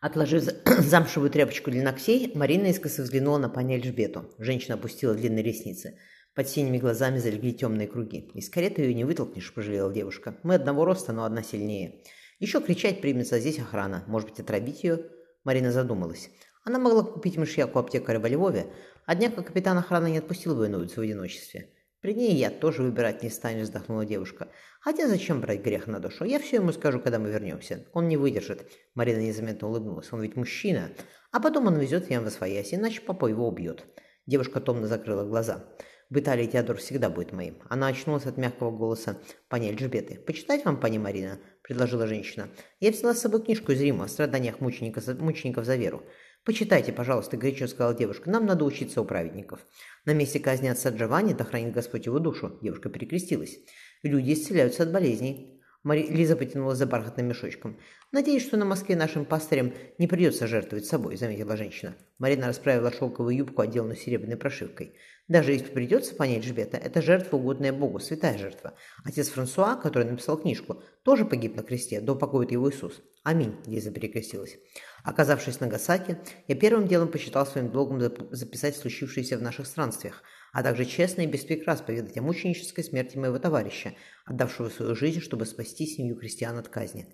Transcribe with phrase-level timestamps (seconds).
[0.00, 0.44] Отложив
[0.78, 4.32] замшевую тряпочку для ногтей, Марина искоса взглянула на пани Эльжбету.
[4.38, 5.98] Женщина опустила длинные ресницы.
[6.34, 8.30] Под синими глазами залегли темные круги.
[8.34, 10.38] «Из кареты ее не вытолкнешь»,– пожалела девушка.
[10.44, 12.04] «Мы одного роста, но одна сильнее.
[12.38, 14.04] Еще кричать примется, здесь охрана.
[14.06, 15.06] Может быть, отравить ее?»
[15.42, 16.30] Марина задумалась.
[16.62, 18.66] Она могла купить мышьяку аптекаря во Львове,
[19.04, 21.70] однако капитан охраны не отпустил бы на улицу в одиночестве.
[22.00, 24.48] «При ней я тоже выбирать не станешь»,– вздохнула девушка.
[24.80, 26.24] «Хотя зачем брать грех на душу?
[26.24, 27.86] Я все ему скажу, когда мы вернемся.
[27.92, 28.70] Он не выдержит».
[28.94, 30.12] Марина незаметно улыбнулась.
[30.12, 30.90] «Он ведь мужчина.
[31.32, 33.84] А потом он везет меня в освоясь, иначе папа его убьет».
[34.26, 35.64] Девушка томно закрыла глаза.
[36.10, 37.58] В Италии Теодор всегда будет моим.
[37.68, 39.18] Она очнулась от мягкого голоса
[39.48, 40.20] пани Эльжбеты.
[40.20, 42.48] «Почитать вам, пани Марина?»– предложила женщина.
[42.80, 46.02] «Я взяла с собой книжку из Рима о страданиях мучеников, мучеников за веру.
[46.44, 48.30] «Почитайте, пожалуйста»,– горячо сказала девушка.
[48.30, 49.66] «Нам надо учиться у праведников».
[50.04, 52.58] На месте казни отца Джованни, да хранит Господь его душу.
[52.62, 53.58] Девушка перекрестилась.
[54.02, 55.57] Люди исцеляются от болезней.
[55.88, 56.06] Мари...
[56.06, 57.78] Лиза потянулась за бархатным мешочком.
[58.12, 61.96] «Надеюсь, что на Москве нашим пастырям не придется жертвовать собой»,– заметила женщина.
[62.18, 64.92] Марина расправила шелковую юбку, отделанную серебряной прошивкой.
[65.28, 68.74] «Даже если придется понять Жбета, это жертва, угодная Богу, святая жертва.
[69.02, 73.00] Отец Франсуа, который написал книжку, тоже погиб на кресте, да упокоит его Иисус.
[73.22, 74.58] Аминь»,– Лиза перекрестилась.
[75.04, 76.18] Оказавшись в Нагасаки,
[76.48, 77.98] я первым делом посчитал своим долгом
[78.30, 83.16] записать случившееся в наших странствиях, а также честно и без прикрас поведать о мученической смерти
[83.16, 87.06] моего товарища, отдавшего свою жизнь, чтобы спасти семью крестьян от казни.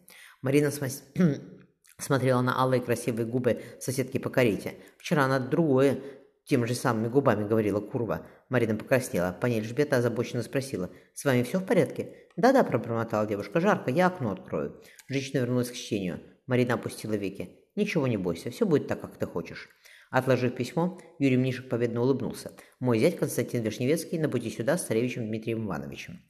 [0.43, 1.05] Марина смас...
[1.99, 4.75] смотрела на алые красивые губы соседки по карете.
[4.99, 6.01] Вчера она другое,
[6.45, 8.27] тем же самыми губами говорила Курва.
[8.49, 9.37] Марина покраснела.
[9.41, 10.91] Пани Эльжбета озабоченно спросила.
[11.15, 13.61] «С вами все в порядке?» «Да-да»,– пробормотала девушка.
[13.61, 14.81] «Жарко, я окно открою».
[15.09, 16.21] Женщина вернулась к чтению.
[16.47, 17.61] Марина опустила веки.
[17.77, 19.69] «Ничего не бойся, все будет так, как ты хочешь».
[20.15, 22.53] Отложив письмо, Юрий Мнишек победно улыбнулся.
[22.79, 26.23] «Мой зять Константин Вишневецкий на пути сюда с царевичем Дмитрием Ивановичем».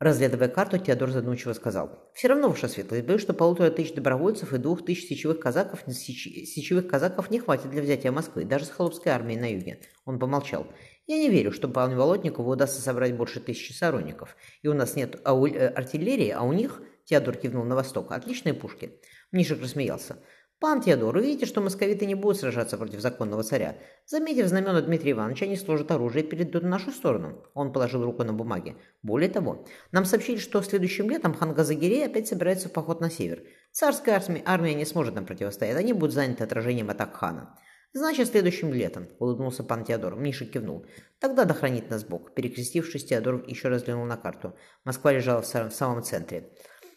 [0.00, 2.10] Разглядывая карту, Теодор задумчиво сказал.
[2.14, 6.24] «Все равно, ваша светлость, боюсь, что полутора тысяч добровольцев и двух тысяч сечевых казаков, сеч...
[6.48, 9.82] сечевых казаков не хватит для взятия Москвы, даже с холопской армией на юге».
[10.06, 10.66] Он помолчал.
[11.06, 14.34] «Я не верю, что Павлу Володникову удастся собрать больше тысячи сторонников.
[14.62, 15.46] И у нас нет ау...
[15.46, 18.10] Э, артиллерии, а у них...» Теодор кивнул на восток.
[18.12, 19.00] «Отличные пушки».
[19.32, 20.16] Мнишек рассмеялся.
[20.60, 23.76] «Пан Теодор, видите, что московиты не будут сражаться против законного царя.
[24.06, 27.44] Заметив знамена Дмитрия Ивановича, они сложат оружие и перейдут на нашу сторону».
[27.54, 28.74] Он положил руку на бумаге.
[29.02, 33.44] «Более того, нам сообщили, что следующим летом хан Газагирей опять собирается в поход на север.
[33.70, 37.56] Царская армия, армия не сможет нам противостоять, они будут заняты отражением атак хана».
[37.92, 40.16] «Значит, следующим летом»,— улыбнулся пан Теодор.
[40.16, 40.86] Миша кивнул.
[41.20, 41.56] «Тогда да
[41.88, 42.34] нас Бог».
[42.34, 44.56] Перекрестившись, Теодор еще раз взглянул на карту.
[44.84, 46.52] Москва лежала в самом центре.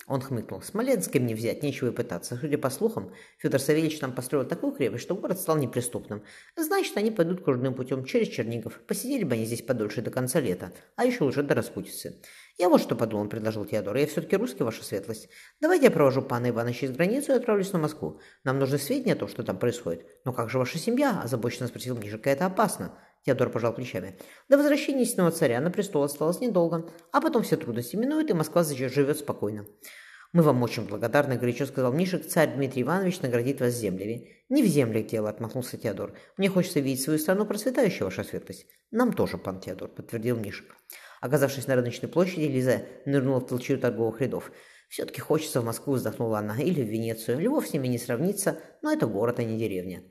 [0.07, 0.61] Он хмыкнул.
[0.61, 2.35] Смоленским не взять, нечего и пытаться.
[2.35, 6.23] Судя по слухам, Федор Савельевич там построил такую крепость, что город стал неприступным.
[6.55, 8.79] Значит, они пойдут кружным путем через Чернигов.
[8.87, 12.19] Посидели бы они здесь подольше до конца лета, а еще уже до распутицы.
[12.57, 13.95] Я вот что подумал, предложил Теодор.
[13.95, 15.29] Я все-таки русский, ваша светлость.
[15.59, 18.19] Давайте я провожу пана Ивановича из границу и отправлюсь на Москву.
[18.43, 20.05] Нам нужны сведения о том, что там происходит.
[20.25, 21.21] Но как же ваша семья?
[21.21, 22.25] Озабоченно спросил Мнишек.
[22.27, 22.97] Это опасно.
[23.25, 24.17] Теодор пожал плечами.
[24.49, 28.63] До возвращения истинного царя на престол осталось недолго, а потом все трудности минуют, и Москва
[28.63, 29.65] живет спокойно.
[30.33, 32.25] «Мы вам очень благодарны»,— горячо сказал Мнишек.
[32.25, 34.29] «Царь Дмитрий Иванович наградит вас землями».
[34.47, 36.17] «Не в землях дело»,— отмахнулся Теодор.
[36.37, 38.65] «Мне хочется видеть свою страну процветающей, ваша светлость».
[38.91, 40.73] «Нам тоже, пан Теодор»,— подтвердил Мнишек.
[41.19, 44.53] Оказавшись на рыночной площади, Лиза нырнула в толчью торговых рядов.
[44.87, 47.39] «Все-таки хочется в Москву»,— вздохнула она,— «или в Венецию.
[47.39, 50.01] Львов с ними не сравнится, но это город, а не деревня».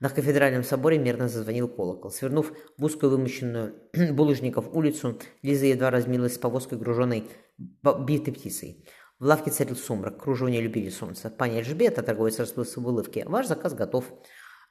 [0.00, 2.10] На кафедральном соборе мерно зазвонил колокол.
[2.10, 3.74] Свернув в узкую вымощенную
[4.12, 7.24] булыжников улицу, Лиза едва размилась с повозкой, груженной
[7.58, 8.86] битой птицей.
[9.18, 11.28] В лавке царил сумрак, кружево не любили солнце.
[11.28, 14.06] Пани Эльжбета, торговец расплылся в улыбке, ваш заказ готов.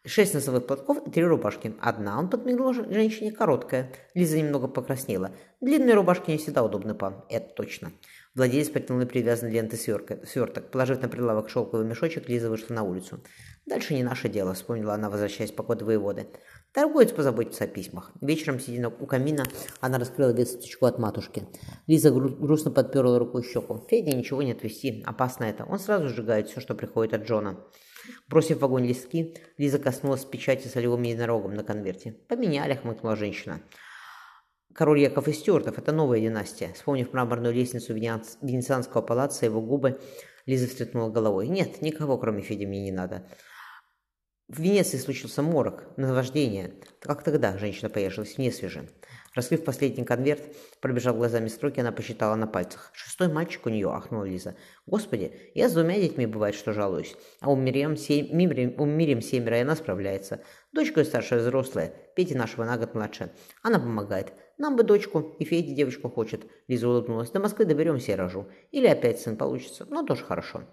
[0.06, 1.76] Шесть носовых платков и три рубашки.
[1.82, 3.92] Одна, он подмигнул женщине, короткая.
[4.16, 5.36] Лиза немного покраснела.
[5.62, 7.26] Длинные рубашки не всегда удобны, пан.
[7.30, 7.92] Это точно.
[8.34, 10.72] Владелец протянул привязанный лентой сверток.
[10.72, 13.20] Положив на прилавок шелковый мешочек, Лиза вышла на улицу.
[13.70, 16.26] «Дальше не наше дело»,— вспомнила она, возвращаясь по коду воеводы.
[16.74, 18.12] Торговец позаботится о письмах.
[18.20, 19.46] Вечером, сидя у камина,
[19.80, 21.44] она раскрыла весточку от матушки.
[21.86, 23.86] Лиза гру грустно подперла рукой щеку.
[23.88, 25.66] Федя ничего не отвести, опасно это.
[25.66, 27.60] Он сразу сжигает все, что приходит от Джона.
[28.28, 32.14] Бросив в огонь листки, Лиза коснулась печати с олевым единорогом на конверте.
[32.28, 33.62] «Поменяли»,— хмыкнула женщина.
[34.74, 36.74] Король Яков из Стюартов– это новая династия.
[36.74, 40.00] Вспомнив мраморную лестницу Венецианского палаца, его губы,
[40.48, 41.48] Лиза встряхнула головой.
[41.48, 43.28] «Нет, никого, кроме Феди, мне не надо.
[44.50, 46.74] В Венеции случился морок, наваждение.
[47.02, 48.88] Как тогда женщина поежилась, не свежим.
[49.36, 50.42] Раскрыв последний конверт,
[50.82, 52.90] пробежав глазами строки, она посчитала на пальцах.
[52.94, 54.56] Шестой мальчик у нее, ахнула Лиза.
[54.88, 57.16] Господи, я с двумя детьми бывает, что жалуюсь.
[57.42, 60.42] А у Мириам, семь, Мирим, у Мирим семеро, и она справляется.
[60.72, 63.32] Дочка старшая взрослая, Петя нашего на год младше.
[63.62, 64.34] Она помогает.
[64.58, 66.48] Нам бы дочку, и Федя девочку хочет.
[66.68, 67.30] Лиза улыбнулась.
[67.30, 68.48] До Москвы доберемся и рожу.
[68.72, 69.86] Или опять сын получится.
[69.92, 70.64] Ну, тоже хорошо.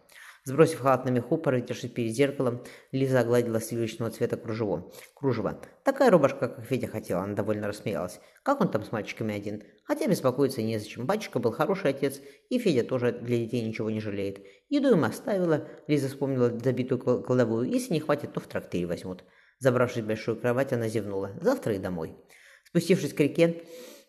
[0.46, 2.62] Сбросив халат на меху, порытившись перед зеркалом,
[2.92, 4.92] Лиза огладила сливочного цвета кружево.
[5.12, 5.60] Кружево.
[5.82, 8.20] Такая рубашка, как Федя хотела, она довольно рассмеялась.
[8.44, 9.64] Как он там с мальчиками один?
[9.82, 11.04] Хотя беспокоиться незачем.
[11.04, 14.46] Батюшка был хороший отец, и Федя тоже для детей ничего не жалеет.
[14.68, 17.68] Еду им оставила, Лиза вспомнила забитую кладовую.
[17.68, 19.24] Если не хватит, то в трактире возьмут.
[19.58, 21.32] Забравшись в большую кровать, она зевнула.
[21.40, 22.14] Завтра и домой.
[22.62, 23.64] Спустившись к реке,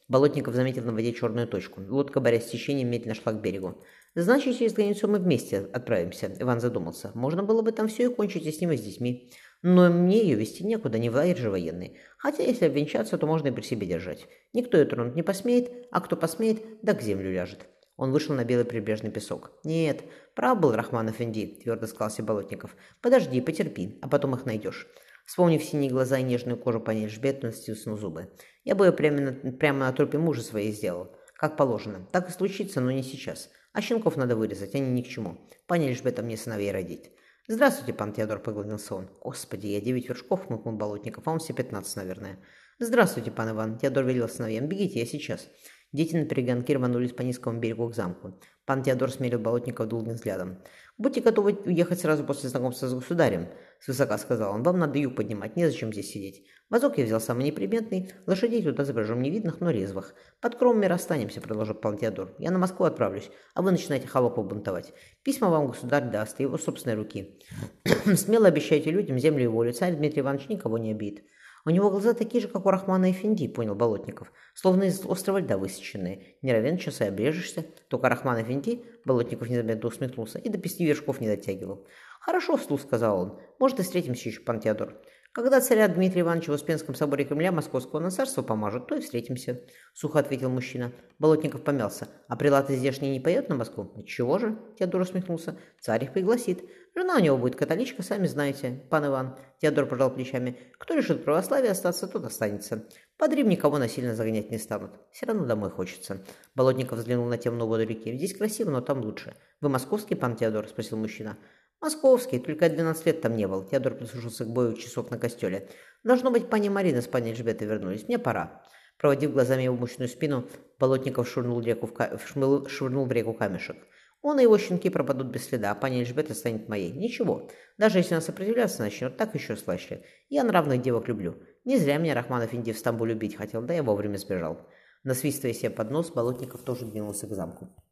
[0.08, 1.82] Болотников заметил на воде черную точку.
[1.82, 3.84] Лодка, борясь с течением, медленно шла к берегу.
[4.16, 7.12] «Значит, через границу мы вместе отправимся»,— Иван задумался.
[7.14, 9.32] «Можно было бы там все и кончить и с ним, и с детьми.
[9.62, 11.98] Но мне ее вести некуда, не в лагерь же военный.
[12.18, 14.28] Хотя, если обвенчаться, то можно и при себе держать.
[14.54, 17.68] Никто ее тронуть не посмеет, а кто посмеет, да к землю ляжет».
[17.98, 19.52] Он вышел на белый прибрежный песок.
[19.64, 20.04] «Нет,
[20.36, 22.76] прав был Рахманов Инди»,— твердо сказал себе Болотников.
[23.02, 24.88] «Подожди, потерпи, а потом их найдешь».
[25.28, 28.32] Вспомнив синие глаза и нежную кожу пониже жбет, он стиснул зубы.
[28.64, 31.12] «Я бы ее прямо на, прямо на трупе мужа своей сделал.
[31.36, 32.08] Как положено.
[32.14, 33.50] Так и случится, но не сейчас.
[33.74, 35.38] А щенков надо вырезать, они ни к чему.
[35.68, 37.12] Пане Лишбета мне сыновей родить».
[37.50, 39.10] «Здравствуйте, пан Теодор»,— поклонился он.
[39.22, 42.40] «Господи, я девять вершков»,— мыкнул Болотников, а он все пятнадцать, наверное.
[42.80, 44.68] «Здравствуйте, пан Иван»,— Теодор велел сыновьям.
[44.68, 45.50] «Бегите, я сейчас».
[45.98, 48.40] Дети на перегонке рванулись по низкому берегу к замку.
[48.68, 50.60] Пан Теодор смерил Болотников долгим взглядом.
[51.00, 53.48] «Будьте готовы уехать сразу после знакомства с государем»,—
[53.80, 54.62] свысока сказал он.
[54.62, 56.46] «Вам надо юг поднимать, незачем здесь сидеть.
[56.70, 60.14] Вазок я взял самый неприметный, лошадей туда запряжем невидных, но резвых.
[60.40, 62.36] Под кромами расстанемся»,— продолжил пан Теодор.
[62.38, 64.94] «Я на Москву отправлюсь, а вы начинаете холопов бунтовать.
[65.24, 67.40] Письма вам государь даст, его собственной руки.
[68.16, 71.24] Смело обещайте людям землю и волю, царь Дмитрий Иванович никого не обидит.
[71.68, 74.32] У него глаза такие же, как у Рахмана Эфенди, понял Болотников.
[74.54, 76.38] Словно из острого льда высеченные.
[76.42, 77.66] Не равен час и обрежешься.
[77.90, 81.86] Только Рахман Эфенди, Болотников незаметно усмехнулся, и до пяти вершков не дотягивал.
[82.22, 83.40] «Хорошо, вслух»,— сказал он.
[83.60, 85.02] «Может, и встретимся еще, пан Теодор.
[85.32, 89.62] Когда царя Дмитрия Ивановича в Успенском соборе Кремля Московского на царство помажут, то и встретимся»,—
[89.94, 90.92] сухо ответил мужчина.
[91.20, 92.08] Болотников помялся.
[92.28, 95.58] «А прилаты здешние не поет на Москву?» «Чего же?»— Теодор усмехнулся.
[95.80, 96.64] «Царь их пригласит.
[96.98, 99.38] Жена у него будет католичка, сами знаете, пан Иван.
[99.62, 100.58] Теодор пожал плечами.
[100.80, 102.88] Кто решит православие остаться, тот останется.
[103.18, 104.94] Под Рим никого насильно загонять не станут.
[105.12, 106.24] Все равно домой хочется.
[106.56, 108.18] Болотников взглянул на темную воду реки.
[108.18, 109.36] Здесь красиво, но там лучше.
[109.62, 110.68] Вы московский, пан Теодор?
[110.68, 111.38] Спросил мужчина.
[111.80, 113.64] Московский, только я 12 лет там не был.
[113.64, 115.70] Теодор прислушался к бою часов на костеле.
[116.04, 118.08] Должно быть, пани Марина с пани Эльжбетой вернулись.
[118.08, 118.64] Мне пора.
[118.98, 120.48] Проводив глазами его мощную спину,
[120.80, 122.18] Болотников швырнул, реку в, ка...
[122.18, 123.78] швырнул в реку камешек.
[124.24, 126.92] Он и его щенки пропадут без следа, а пани Эльжбета станет моей.
[126.92, 127.48] Ничего.
[127.78, 130.04] Даже если она сопротивляться начнет, так еще слаще.
[130.30, 131.36] Я нравных девок люблю.
[131.64, 134.68] Не зря меня Рахманов Инди в Стамбуле убить хотел, да я вовремя сбежал.
[135.04, 137.70] Насвистывая себе под нос, Болотников тоже двинулся к замку.